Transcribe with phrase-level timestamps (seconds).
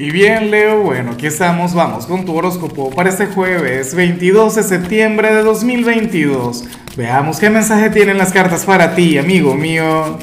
[0.00, 4.62] Y bien, Leo, bueno, aquí estamos, vamos con tu horóscopo para este jueves 22 de
[4.62, 6.64] septiembre de 2022.
[6.96, 10.18] Veamos qué mensaje tienen las cartas para ti, amigo mío.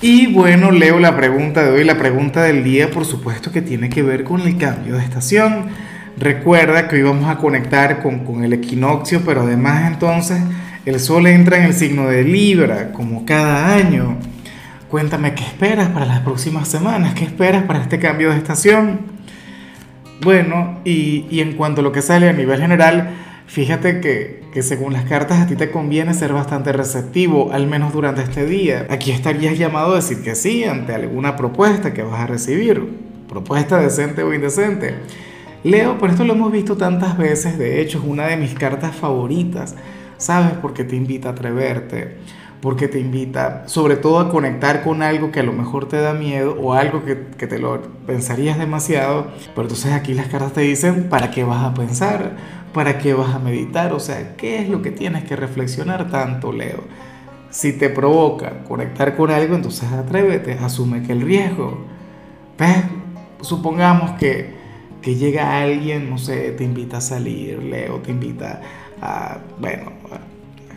[0.00, 3.88] Y bueno, Leo, la pregunta de hoy, la pregunta del día, por supuesto que tiene
[3.88, 5.70] que ver con el cambio de estación.
[6.16, 10.40] Recuerda que hoy vamos a conectar con, con el equinoccio, pero además entonces
[10.86, 14.16] el sol entra en el signo de Libra, como cada año.
[14.90, 19.02] Cuéntame qué esperas para las próximas semanas, qué esperas para este cambio de estación.
[20.20, 23.10] Bueno, y, y en cuanto a lo que sale a nivel general,
[23.46, 27.92] fíjate que, que, según las cartas a ti te conviene ser bastante receptivo, al menos
[27.92, 28.88] durante este día.
[28.90, 32.84] Aquí estarías llamado a decir que sí ante alguna propuesta que vas a recibir,
[33.28, 34.96] propuesta decente o indecente.
[35.62, 38.96] Leo, por esto lo hemos visto tantas veces, de hecho es una de mis cartas
[38.96, 39.76] favoritas,
[40.18, 40.54] ¿sabes?
[40.60, 42.16] Porque te invita a atreverte
[42.60, 46.12] porque te invita sobre todo a conectar con algo que a lo mejor te da
[46.12, 50.60] miedo o algo que, que, te lo pensarías demasiado, pero entonces aquí las cartas te
[50.60, 52.36] dicen para qué vas a pensar,
[52.74, 56.52] para qué vas a meditar, o sea, qué es lo que tienes que reflexionar tanto,
[56.52, 56.84] Leo.
[57.50, 61.78] Si te provoca conectar con algo, entonces atrévete, asume que el riesgo,
[62.58, 62.84] ¿ves?
[63.40, 64.54] Supongamos que,
[65.02, 68.60] que llega alguien, no sé, te invita a salir, Leo, te invita
[69.00, 69.92] a, bueno,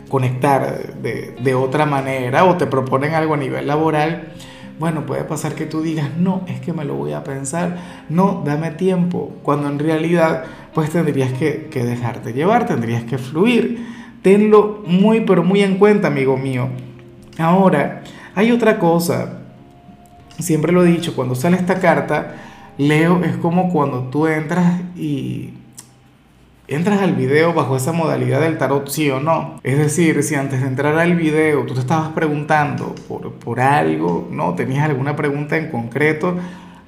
[0.08, 4.32] conectar de, de, otra manera o te proponen algo a nivel laboral,
[4.78, 7.76] bueno, puede pasar que tú digas, no, es que me lo voy a pensar,
[8.08, 13.86] no, dame tiempo, cuando en realidad pues tendrías que, que dejarte llevar, tendrías que fluir.
[14.22, 16.68] Tenlo muy, pero muy en cuenta, amigo mío.
[17.38, 18.02] Ahora,
[18.34, 19.40] hay otra cosa,
[20.38, 22.34] siempre lo he dicho, cuando sale esta carta,
[22.78, 25.50] Leo es como cuando tú entras y
[26.68, 29.60] entras al video bajo esa modalidad del tarot, sí o no.
[29.62, 34.28] Es decir, si antes de entrar al video tú te estabas preguntando por, por algo,
[34.30, 34.54] ¿no?
[34.54, 36.36] Tenías alguna pregunta en concreto,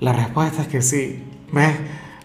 [0.00, 1.22] la respuesta es que sí.
[1.52, 1.74] ¿Ves?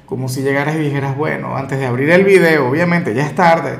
[0.05, 3.77] Como si llegaras y dijeras, bueno, antes de abrir el video, obviamente ya es tarde,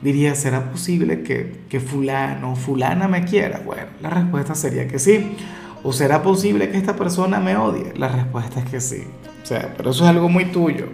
[0.00, 3.60] dirías, ¿será posible que, que fulano fulana me quiera?
[3.64, 5.36] Bueno, la respuesta sería que sí.
[5.84, 7.92] ¿O será posible que esta persona me odie?
[7.96, 9.04] La respuesta es que sí.
[9.42, 10.86] O sea, pero eso es algo muy tuyo.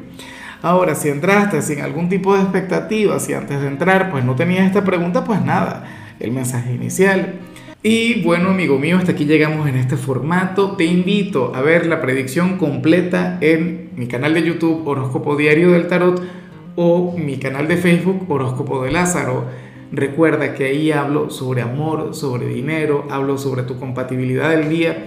[0.60, 4.66] Ahora, si entraste sin algún tipo de expectativa, si antes de entrar pues no tenías
[4.66, 5.84] esta pregunta, pues nada,
[6.18, 7.34] el mensaje inicial.
[7.80, 10.72] Y bueno, amigo mío, hasta aquí llegamos en este formato.
[10.72, 15.86] Te invito a ver la predicción completa en mi canal de YouTube Horóscopo Diario del
[15.86, 16.20] Tarot
[16.74, 19.44] o mi canal de Facebook Horóscopo de Lázaro.
[19.92, 25.06] Recuerda que ahí hablo sobre amor, sobre dinero, hablo sobre tu compatibilidad del día